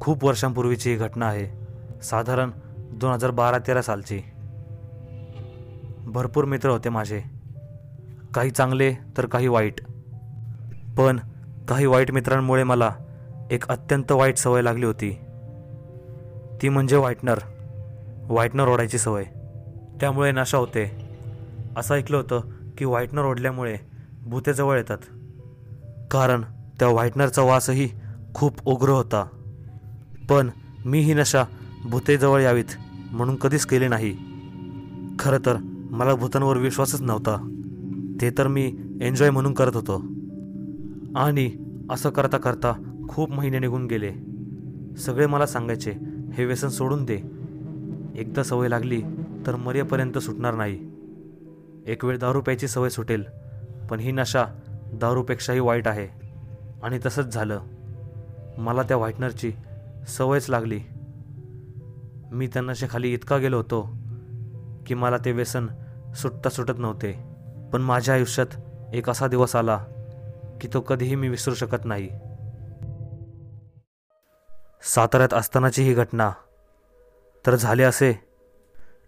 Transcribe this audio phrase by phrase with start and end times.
[0.00, 1.68] खूप वर्षांपूर्वीची ही घटना आहे.
[2.02, 4.20] साधारण दोन हजार बारा तेरा सालची.
[6.06, 7.22] भरपूर मित्र होते माझे.
[8.34, 9.80] काही चांगले तर काही वाईट.
[10.96, 11.18] पण
[11.68, 12.90] काही वाईट मित्रांमुळे मला
[13.50, 15.20] एक अत्यंत वाईट सवय लागली होती.
[16.62, 17.38] ती म्हणजे व्हाईटनर.
[18.22, 19.24] व्हाईटनर ओढायची सवय.
[20.00, 21.08] त्यामुळे नशा होते.
[21.76, 22.40] असं ऐकलं होतं
[22.78, 23.76] की व्हाईटनर ओढल्यामुळे
[24.22, 24.98] भूतेजवळ येतात.
[26.10, 26.42] कारण
[26.78, 27.88] त्या व्हाईटनरचा वासही
[28.34, 29.37] खूप उग्र होता.
[30.30, 30.50] पण
[30.84, 31.44] मी ही नशा
[31.84, 32.64] भूतेजवळ यावीत
[33.12, 34.16] म्हणून कधीच केली नाही.
[35.18, 35.56] खरं तर
[35.90, 37.54] मला भूतांवर विश्वासच नव्हता.
[38.20, 40.04] ते तर मी एन्जॉय म्हणून करत होतो.
[41.16, 41.50] आणि
[41.90, 42.72] असं करता करता
[43.08, 44.12] खूप महिने निघून गेले.
[44.96, 45.92] सगळे मला सांगायचे
[46.32, 47.18] हे व्यसन सोडून दे.
[48.16, 49.02] एकदा सवय लागली
[49.46, 50.90] तर मरेपर्यंत सुटणार नाही.
[51.86, 53.24] एक वेळ दारू प्यायची सवय सुटेल
[53.90, 54.44] पण ही नशा
[54.92, 56.08] दारूपेक्षाही वाईट आहे.
[56.82, 57.60] आणि तसंच झालं.
[58.58, 59.52] मला त्या व्हाईटनरची
[60.08, 60.80] सवयच लागली.
[62.32, 63.96] मी त्यांना नशेखाली इतका गेलो होतो
[64.86, 65.66] की मला ते व्यसन
[66.16, 67.12] सुटता सुटत नव्हते.
[67.72, 68.46] पण माझ्या आयुष्यात
[68.94, 69.84] एक असा दिवस आला
[70.60, 72.08] की तो कधीही मी विसरू शकत नाही.
[74.82, 76.32] साताऱ्यात असतानाची ही घटना.
[77.46, 78.14] तर झाले असे.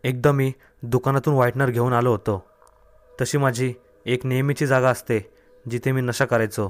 [0.04, 0.52] एकदा मी
[0.82, 2.44] दुकानातून व्हाईटनर घेऊन आलो होतो.
[3.20, 3.74] तशी माझी
[4.06, 5.32] एक नेहमीची जागा असते
[5.70, 6.68] जिथे मी नशा करायचो.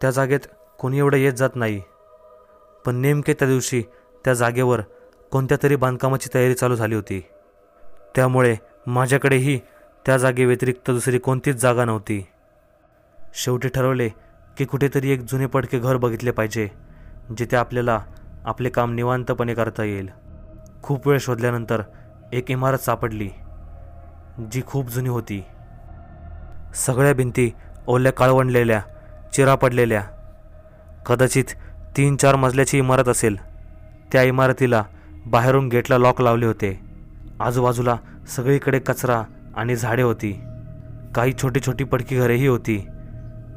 [0.00, 0.40] त्या जागेत
[0.78, 1.82] कोणी एवढं येत जात नाही.
[2.86, 3.82] पण नेमके त्या दिवशी
[4.24, 4.80] त्या जागेवर
[5.32, 7.20] कोणत्या तरी बांधकामाची तयारी चालू झाली होती.
[8.14, 8.56] त्यामुळे
[8.86, 9.58] माझ्याकडेही
[10.06, 12.26] त्या जागेव्यतिरिक्त दुसरी कोणतीच जागा नव्हती.
[13.34, 14.08] शेवटी ठरवले
[14.58, 16.68] की कुठेतरी एक जुने पडके घर बघितले पाहिजे
[17.38, 18.00] जिथे आपल्याला
[18.44, 20.08] आपले काम निवांतपणे करता येईल.
[20.82, 21.82] खूप वेळ शोधल्यानंतर
[22.32, 23.28] एक इमारत सापडली
[24.52, 25.44] जी खूप जुनी होती.
[26.74, 27.50] सगळ्या भिंती
[27.86, 28.80] ओल्या काळवंडलेल्या
[29.32, 30.02] चिरा पडलेल्या
[31.06, 31.44] कदाचित
[31.96, 33.36] तीन चार मजल्याची इमारत असेल.
[34.12, 34.84] त्या इमारतीला
[35.26, 36.80] बाहेरून गेटला लॉक लावले होते.
[37.40, 37.96] आजूबाजूला
[38.28, 39.22] सगळीकडे कचरा
[39.56, 40.40] आणि झाडे होती.
[41.14, 42.86] काही छोटी छोटी पडकी घरेही होती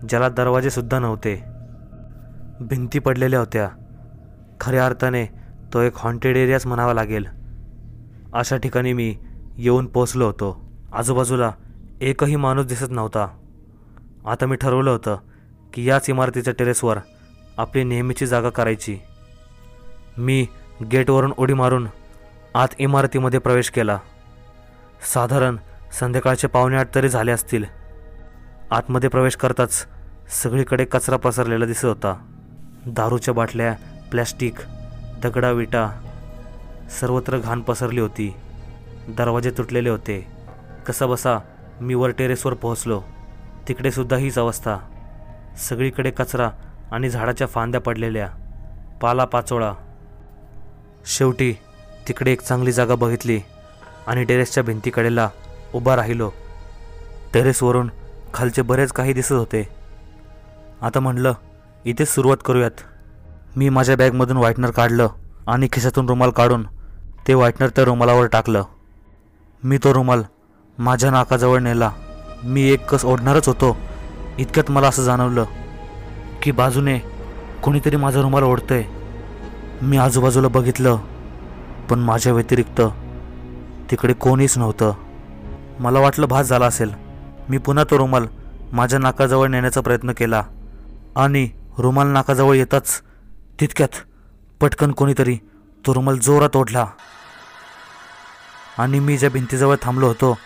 [0.10, 1.44] ज्याला दरवाजेसुद्धा नव्हते.
[2.62, 3.70] भिंती पडलेल्या होत्या.
[4.60, 5.26] खऱ्या अर्थाने
[5.74, 7.26] तो एक हॉन्टेड एरियाच म्हणावा लागेल.
[8.34, 9.18] अशा ठिकाणी मी
[9.58, 10.72] येऊन पोचलो होतो.
[10.94, 11.52] आजूबाजूला
[12.02, 13.28] एकही माणूस दिसत नव्हता.
[14.26, 15.18] आता मी ठरवलं होतं
[15.74, 16.98] की याच इमारतीच्या टेरेसवर
[17.58, 19.00] आपली नेहमीची जागा करायची.
[20.18, 20.48] मी
[20.92, 21.88] गेटवरून उडी मारून
[22.56, 24.00] आत इमारतीमध्ये प्रवेश केला.
[25.14, 25.58] साधारण
[26.00, 27.64] संध्याकाळचे पावणे आठ तरी झाले असतील.
[28.72, 29.88] आतमध्ये प्रवेश करताच
[30.30, 32.30] सगळीकडे कचरा पसरलेला दिसत होता.
[32.86, 33.74] दारूच्या बाटल्या
[34.12, 34.54] प्लॅस्टिक
[35.24, 35.90] दगडा विटा
[37.00, 38.34] सर्वत्र घाण पसरली होती.
[39.08, 40.28] दरवाजे तुटलेले होते.
[40.88, 41.40] कसाबसा
[41.82, 43.02] मी वर टेरेसवर पोहोचलो.
[43.68, 44.78] तिकडे सुद्धा हीच अवस्था.
[45.58, 46.52] सगळीकडे कचरा
[46.94, 48.28] आणि झाडाच्या फांद्या पडलेल्या.
[49.02, 49.74] पाला पाचोळा.
[51.06, 51.54] शेवटी
[52.08, 53.40] तिकडे एक चांगली जागा बघितली
[54.08, 55.30] आणि टेरेसच्या भिंतीकडेला
[55.74, 56.30] उभा राहिलो.
[57.34, 57.90] टेरेसवरून
[58.34, 59.68] खालचे बरेच काही दिसत होते.
[60.82, 61.34] आता म्हणलं
[61.86, 62.82] इथेच सुरुवात करूयात.
[63.56, 65.08] मी माझ्या बॅगमधून व्हाईटनर काढलं
[65.48, 66.64] आणि खिशातून रुमाल काढून
[67.28, 68.64] ते व्हाईटनर त्या रुमालावर टाकलं.
[69.64, 70.24] मी तो रुमाल
[70.78, 71.92] माझ्या नाकाजवळ नेला.
[72.44, 73.78] मी एक कस ओढणारच होतो
[74.38, 75.46] इतक्यात मला असं जाणवलं.
[76.44, 77.00] की बाजूने
[77.64, 78.84] कोणीतरी माझा रुमाल ओढतंय.
[79.82, 80.98] मी आजूबाजूला बघितलं
[81.90, 82.82] पण माझ्या व्यतिरिक्त
[83.92, 84.94] तिकडे कोणीच नव्हतं.
[85.80, 86.92] मला वाटलं भास झाला असेल.
[87.50, 88.26] मी पुन्हा तो रुमाल
[88.72, 90.44] माझ्या नाकाजवळ नेण्याचा प्रयत्न केला.
[91.16, 93.02] आणि रुमाल नाकाजवळ येताच
[93.60, 93.96] तितक्यात
[94.62, 95.38] पटकन कोणीतरी
[95.88, 96.86] तो रुमाल जोरात ओढला.
[98.78, 100.38] आणि मी ज्या भिंतीजवळ थांबलो होतो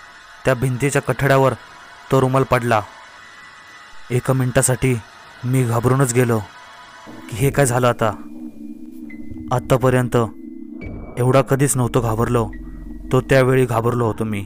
[0.45, 1.53] त्या भिंतीच्या कठड्यावर
[2.11, 2.81] तो रुमाल पडला.
[4.11, 4.99] एका मिनिटासाठी
[5.45, 6.39] मी घाबरूनच गेलो
[7.29, 8.07] की हे काय झालं आता?
[9.51, 10.17] आत्तापर्यंत
[11.17, 12.51] एवढा कधीच नव्हतो घाबरलो.
[13.11, 14.45] तो त्यावेळी घाबरलो होतो मी.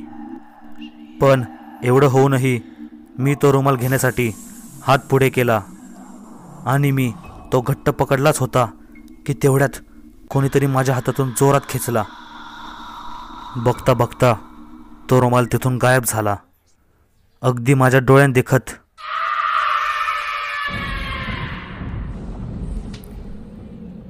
[1.22, 1.44] पण
[1.84, 2.60] एवढं होऊनही
[3.20, 4.32] मी तो रुमाल घेण्यासाठी
[4.82, 5.62] हात पुढे केला.
[6.66, 7.14] आणि मी
[7.54, 8.66] तो घट्ट पकडलाच होता
[9.26, 9.78] की तेवढ्यात
[10.30, 12.04] कोणीतरी माझ्या हातातून जोरात खेचला.
[13.56, 14.34] बघता बघता
[15.10, 16.36] तो रुमाल तिथून गायब झाला.
[17.42, 18.30] अगदी माझ्या डोळ्यात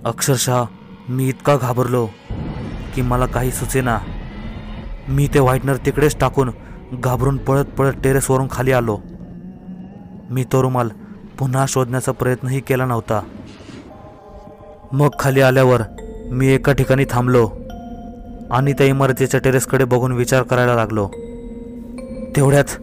[0.06, 0.64] अक्षरशः
[1.10, 2.06] मी इतका घाबरलो
[2.96, 3.98] की मला काही सुचेना.
[5.10, 6.50] मी ते व्हाईटनर तिकडेच टाकून
[6.94, 8.98] घाबरून पळत पळत टेरेसवरून खाली आलो.
[10.30, 10.90] मी तो रुमाल
[11.40, 13.22] पुन्हा शोधण्याचा प्रयत्नही केला नव्हता.
[14.92, 15.82] मग खाली आल्यावर
[16.32, 17.50] मी एका ठिकाणी थांबलो
[18.52, 21.08] आणि त्या इमारतीच्या टेरेसकडे बघून विचार करायला लागलो.
[22.36, 22.78] तेवढ्यात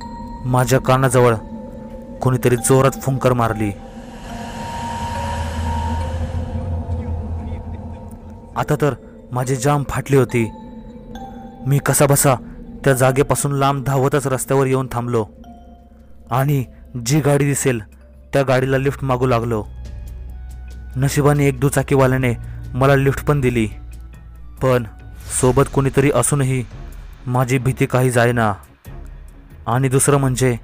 [0.47, 1.35] माझ्या कानाजवळ
[2.23, 3.71] कोणीतरी जोरात फुंकर मारली.
[8.59, 8.95] आता तर
[9.33, 10.51] माझी जाम फाटली होती.
[11.67, 12.35] मी कसाबसा
[12.85, 15.27] त्या जागेपासून लांब धावतच रस्त्यावर येऊन थांबलो.
[16.31, 16.65] आणि
[17.07, 17.81] जी गाडी दिसेल
[18.33, 19.65] त्या गाडीला लिफ्ट मागू लागलो.
[20.97, 22.35] नशिबाने एक दुचाकीवाल्याने
[22.75, 23.69] मला लिफ्ट पण दिली.
[24.63, 24.85] पण
[25.41, 26.65] सोबत कोणीतरी असूनही
[27.27, 28.55] माझी भीती काही जायना.
[29.67, 30.57] आणि दुसरं म्हणजे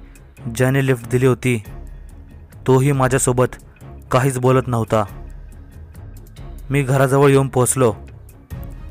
[0.55, 1.63] ज्याने लिफ्ट दिली होती
[2.67, 3.55] तोही माझ्यासोबत
[4.11, 5.03] काहीच बोलत नव्हता.
[6.69, 7.93] मी घराजवळ येऊन पोहोचलो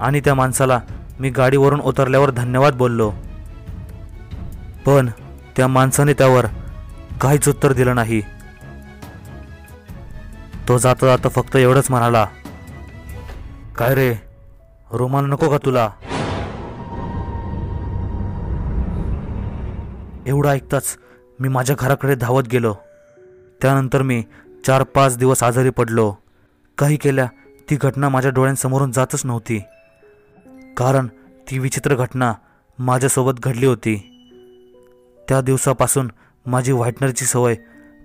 [0.00, 0.81] आणि त्या माणसाला
[1.21, 3.12] मी गाडीवरून उतरल्यावर धन्यवाद बोललो.
[4.87, 5.09] पण
[5.56, 6.47] त्या माणसाने त्यावर
[7.21, 8.21] काहीच उत्तर दिलं नाही.
[10.69, 12.26] तो जाता जाता फक्त एवढंच म्हणाला
[13.79, 14.15] काय रे
[14.93, 15.91] रुमाल नको का तुला?
[20.26, 20.97] एवढं ऐकताच
[21.41, 22.75] मी माझ्या घराकडे धावत गेलो.
[23.62, 24.23] त्यानंतर मी
[24.67, 26.12] चार पाच दिवस आजारी पडलो.
[26.79, 27.26] काही केल्या
[27.70, 29.62] ती घटना माझ्या डोळ्यांसमोरून जातच नव्हती.
[30.76, 31.06] कारण
[31.50, 32.34] ती विचित्र घटना
[32.78, 34.11] माझ्यासोबत घडली होती.
[35.28, 36.11] त्या दिवसापासून
[36.46, 37.55] माझी व्हाईटनरची सवय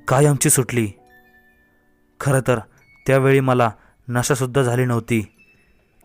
[0.08, 0.88] कायमची सुटली.
[2.20, 2.60] खरं तर
[3.08, 3.72] त्यावेळी मला
[4.08, 5.28] नशासुद्धा झाली नव्हती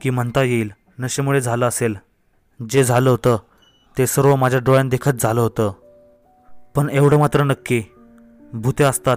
[0.00, 1.96] की म्हणता येईल नशेमुळे झालं असेल.
[2.70, 3.38] जे झालं होतं
[3.98, 5.72] ते सर्व माझ्या डोळ्यांदेखत झालं होतं.
[6.74, 7.82] पण एवढं मात्र नक्की
[8.52, 9.16] भूते असतात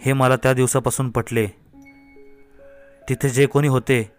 [0.00, 1.46] हे मला त्या दिवसापासून पटले.
[3.08, 4.10] तिथे जे कोणी होते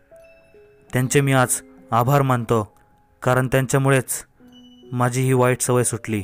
[0.94, 2.76] त्यांचे मी आज आभार मानतो
[3.22, 4.26] कारण त्यांच्यामुळेच
[4.92, 6.24] माझी ही वाईट सवय सुटली.